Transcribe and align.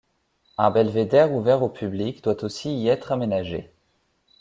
Un 0.57 0.71
belvédère 0.71 1.31
ouvert 1.31 1.61
au 1.61 1.69
public 1.69 2.23
doit 2.23 2.43
aussi 2.43 2.71
y 2.75 2.87
être 2.87 3.11
aménagé. 3.11 3.71